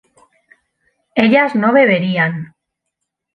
[1.13, 2.55] ellas no beberían